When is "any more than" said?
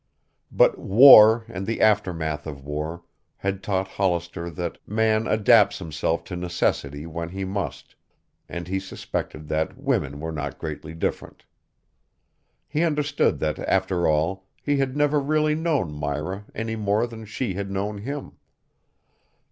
16.55-17.23